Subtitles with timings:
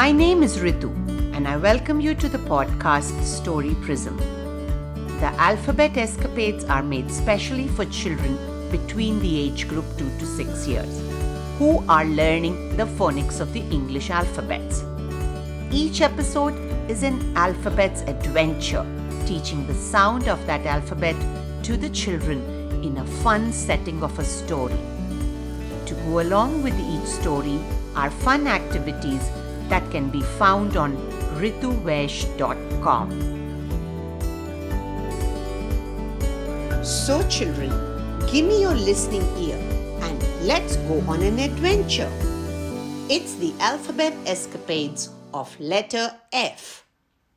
[0.00, 0.88] My name is Ritu,
[1.36, 4.16] and I welcome you to the podcast Story Prism.
[5.20, 8.38] The alphabet escapades are made specially for children
[8.70, 11.02] between the age group 2 to 6 years
[11.58, 14.82] who are learning the phonics of the English alphabets.
[15.70, 16.56] Each episode
[16.90, 18.86] is an alphabet's adventure,
[19.26, 21.16] teaching the sound of that alphabet
[21.64, 22.40] to the children
[22.82, 24.80] in a fun setting of a story.
[25.84, 27.60] To go along with each story
[27.94, 29.30] are fun activities
[29.70, 30.96] that can be found on
[31.40, 33.10] rituvaish.com.
[36.84, 37.70] So, children,
[38.26, 39.56] give me your listening ear
[40.02, 42.10] and let's go on an adventure.
[43.08, 46.84] It's the alphabet escapades of letter F.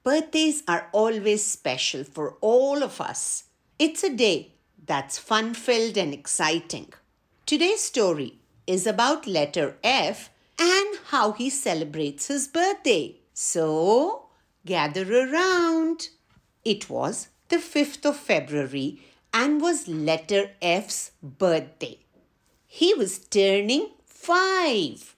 [0.04, 3.46] Birthdays are always special for all of us.
[3.80, 4.54] It's a day
[4.86, 6.94] that's fun filled and exciting.
[7.46, 13.18] Today's story is about letter F and how he celebrates his birthday.
[13.34, 14.27] So,
[14.65, 16.10] gather around.
[16.63, 19.01] It was the 5th of February
[19.34, 21.99] and was letter F's birthday.
[22.68, 25.15] He was turning 5.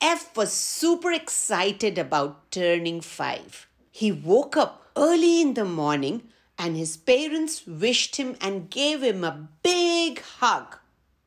[0.00, 3.68] F was super excited about turning 5.
[3.90, 9.22] He woke up early in the morning and his parents wished him and gave him
[9.22, 10.76] a big hug.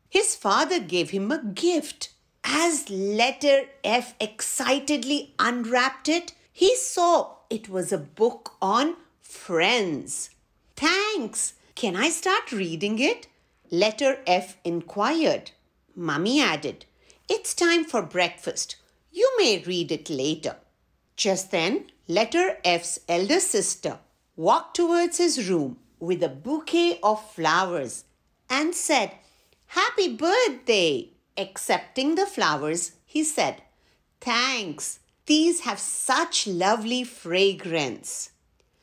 [0.10, 2.10] His father gave him a gift
[2.46, 10.30] as letter F excitedly unwrapped it, he saw it was a book on friends.
[10.76, 11.54] Thanks.
[11.74, 13.28] Can I start reading it?
[13.72, 15.52] Letter F inquired.
[15.96, 16.86] Mummy added,
[17.28, 18.76] It's time for breakfast.
[19.12, 20.58] You may read it later.
[21.16, 24.00] Just then, letter F's elder sister
[24.36, 28.06] walked towards his room with a bouquet of flowers
[28.50, 29.14] and said,
[29.68, 31.10] Happy birthday!
[31.38, 33.62] Accepting the flowers, he said,
[34.22, 38.32] Thanks, these have such lovely fragrance.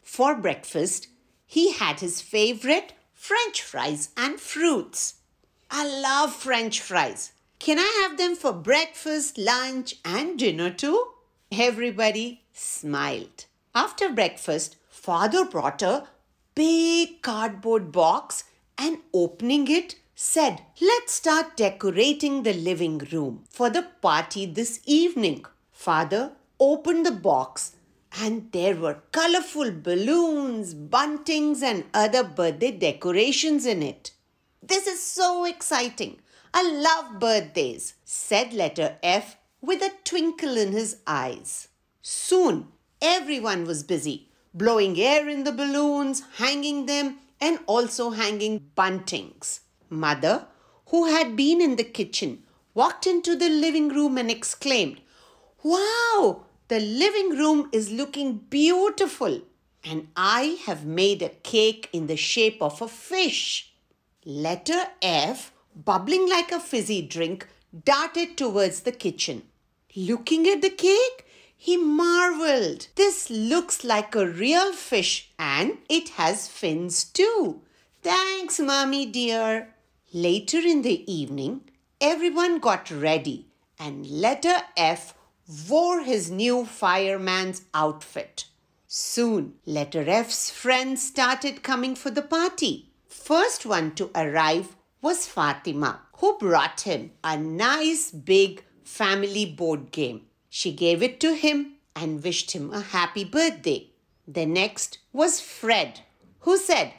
[0.03, 1.09] For breakfast,
[1.47, 5.15] he had his favorite French fries and fruits.
[5.71, 7.33] I love French fries.
[7.59, 11.07] Can I have them for breakfast, lunch, and dinner too?
[11.51, 13.47] Everybody smiled.
[13.75, 16.09] After breakfast, father brought a
[16.55, 18.45] big cardboard box
[18.77, 25.45] and opening it, said, Let's start decorating the living room for the party this evening.
[25.73, 27.73] Father opened the box
[28.21, 34.13] and there were colorful balloons, buntings, and other birthday decorations in it.
[34.63, 36.21] This is so exciting.
[36.55, 41.67] I love birthdays, said letter F with a twinkle in his eyes.
[42.01, 42.69] Soon,
[43.01, 49.59] everyone was busy, blowing air in the balloons, hanging them, and also hanging buntings.
[49.93, 50.47] Mother,
[50.87, 52.43] who had been in the kitchen,
[52.75, 55.01] walked into the living room and exclaimed,
[55.63, 59.43] Wow, the living room is looking beautiful.
[59.85, 63.73] And I have made a cake in the shape of a fish.
[64.25, 67.47] Letter F, bubbling like a fizzy drink,
[67.85, 69.43] darted towards the kitchen.
[69.95, 71.27] Looking at the cake,
[71.57, 72.89] he marveled.
[72.97, 77.61] This looks like a real fish and it has fins too.
[78.03, 79.75] Thanks, Mommy dear.
[80.15, 81.63] Later in the evening,
[81.99, 83.47] everyone got ready
[83.79, 85.15] and letter F
[85.71, 88.45] wore his new fireman's outfit.
[88.87, 92.91] Soon, letter F's friends started coming for the party.
[93.09, 100.27] First one to arrive was Fatima, who brought him a nice big family board game.
[100.51, 103.89] She gave it to him and wished him a happy birthday.
[104.29, 106.01] The next was Fred,
[106.41, 106.93] who said,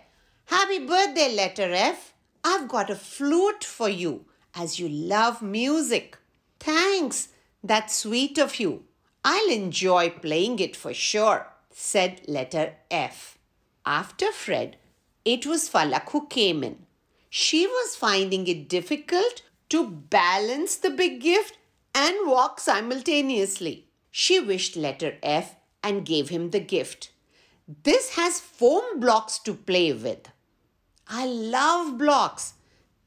[0.46, 2.13] Happy birthday, letter F.
[2.44, 6.18] I've got a flute for you as you love music.
[6.60, 7.30] Thanks,
[7.64, 8.84] that's sweet of you.
[9.24, 13.38] I'll enjoy playing it for sure, said letter F.
[13.86, 14.78] After Fred,
[15.24, 16.86] it was Falak who came in.
[17.30, 21.58] She was finding it difficult to balance the big gift
[21.96, 23.88] and walk simultaneously.
[24.12, 27.12] She wished letter F and gave him the gift.
[27.84, 30.28] This has foam blocks to play with.
[31.08, 32.54] I love blocks.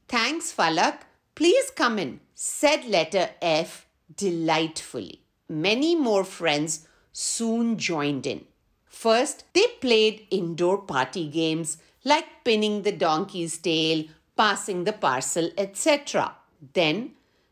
[0.07, 0.99] Thanks, Falak.
[1.35, 5.21] Please come in, said letter F delightfully.
[5.49, 8.45] Many more friends soon joined in.
[8.85, 14.05] First, they played indoor party games like pinning the donkey's tail,
[14.35, 16.35] passing the parcel, etc.
[16.73, 17.11] Then,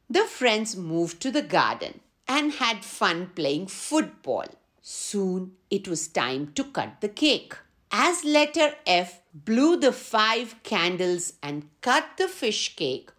[0.09, 4.45] the friends moved to the garden and had fun playing football.
[4.81, 7.55] Soon, it was time to cut the cake.
[7.97, 13.09] As letter F blew the five candles and cut the fish cake,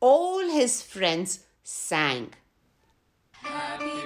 [0.00, 2.34] all his friends sang.
[3.30, 3.97] Happy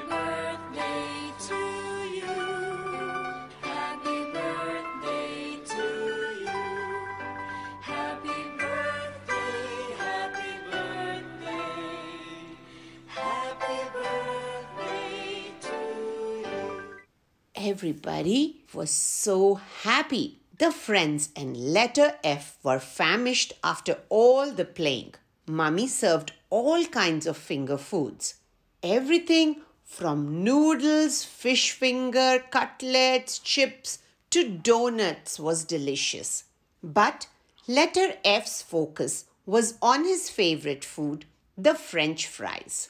[17.65, 20.41] Everybody was so happy.
[20.59, 25.15] The friends and letter F were famished after all the playing.
[25.47, 28.35] Mummy served all kinds of finger foods.
[28.83, 34.01] Everything from noodles, fish finger, cutlets, chips
[34.31, 36.43] to donuts was delicious.
[36.83, 37.29] But
[37.69, 41.27] letter F's focus was on his favorite food,
[41.57, 42.89] the French fries.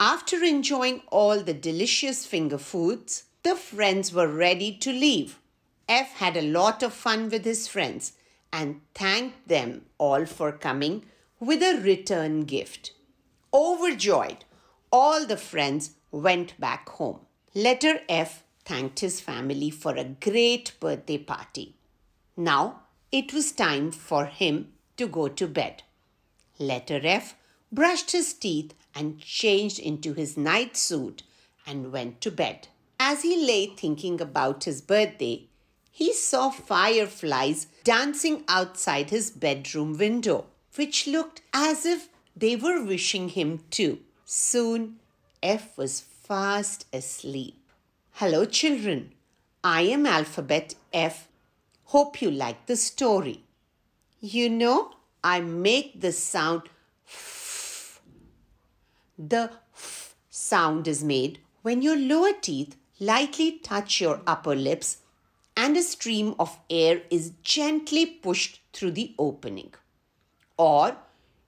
[0.00, 5.38] After enjoying all the delicious finger foods, the friends were ready to leave.
[5.86, 8.14] F had a lot of fun with his friends
[8.50, 11.04] and thanked them all for coming
[11.38, 12.92] with a return gift.
[13.52, 14.44] Overjoyed,
[14.90, 17.20] all the friends went back home.
[17.54, 21.76] Letter F thanked his family for a great birthday party.
[22.36, 22.80] Now
[23.12, 25.82] it was time for him to go to bed.
[26.58, 27.36] Letter F
[27.70, 31.24] brushed his teeth and changed into his night suit
[31.66, 32.68] and went to bed.
[32.98, 35.46] As he lay thinking about his birthday,
[35.90, 43.28] he saw fireflies dancing outside his bedroom window, which looked as if they were wishing
[43.28, 44.00] him to.
[44.24, 44.96] Soon,
[45.42, 47.56] F was fast asleep.
[48.12, 49.12] Hello, children.
[49.62, 51.28] I am Alphabet F.
[51.86, 53.44] Hope you like the story.
[54.20, 54.92] You know,
[55.22, 56.62] I make the sound
[57.06, 58.00] f.
[59.18, 62.76] The f sound is made when your lower teeth
[63.06, 64.98] lightly touch your upper lips
[65.56, 69.72] and a stream of air is gently pushed through the opening.
[70.56, 70.96] Or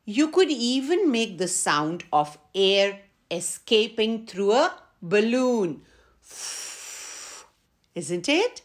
[0.05, 3.01] you could even make the sound of air
[3.31, 5.83] escaping through a balloon.
[7.95, 8.63] Isn't it?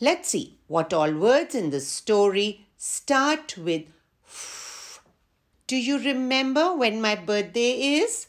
[0.00, 3.84] Let's see what all words in the story start with
[5.66, 8.26] Do you remember when my birthday is?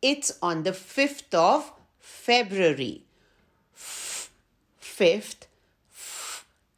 [0.00, 3.05] It's on the 5th of February.
[4.98, 5.46] 5th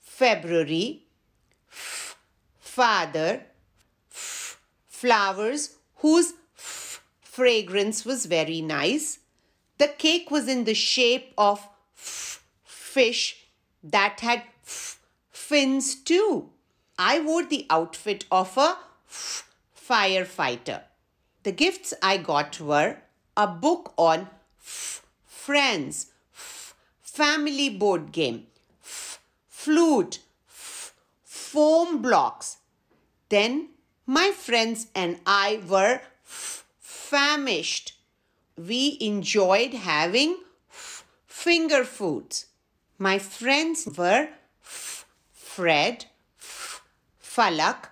[0.01, 1.05] February.
[2.59, 3.43] Father.
[4.09, 9.21] Flowers whose fragrance was very nice.
[9.79, 13.47] The cake was in the shape of fish
[13.85, 14.43] that had
[15.31, 16.51] fins too.
[16.99, 18.77] I wore the outfit of a
[19.09, 20.83] firefighter.
[21.45, 22.97] The gifts I got were
[23.37, 24.29] a book on
[24.59, 26.07] friends,
[27.19, 28.47] family board game,
[28.81, 32.59] flute, foam blocks.
[33.29, 33.71] Then
[34.07, 37.95] my friends and I were famished.
[38.57, 40.37] We enjoyed having
[41.27, 42.47] finger foods.
[42.99, 44.29] My friends were
[44.61, 46.05] Fred,
[46.41, 47.89] Falak,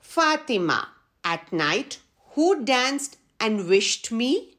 [0.00, 0.88] Fatima.
[1.22, 1.98] At night,
[2.32, 4.56] who danced and wished me?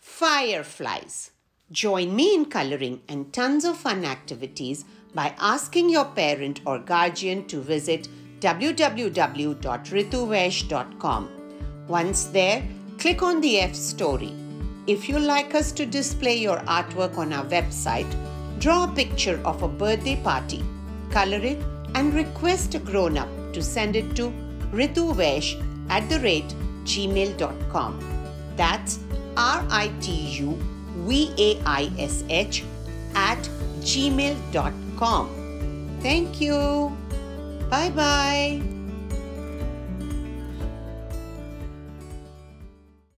[0.00, 1.32] Fireflies.
[1.72, 4.84] Join me in coloring and tons of fun activities
[5.14, 8.08] by asking your parent or guardian to visit
[8.40, 11.30] www.rituvaish.com.
[11.88, 12.62] Once there,
[12.98, 14.34] click on the F story.
[14.86, 18.14] If you like us to display your artwork on our website,
[18.58, 20.62] draw a picture of a birthday party,
[21.10, 21.64] color it,
[21.94, 24.30] and request a grown up to send it to
[24.72, 25.56] rituvaish
[25.88, 27.98] at the rate gmail.com.
[28.56, 28.98] That's
[29.38, 30.58] R I T U
[30.96, 32.64] V A I S H
[33.14, 33.38] at
[33.80, 35.28] gmail.com.
[36.00, 36.96] Thank you.
[37.70, 38.71] Bye bye.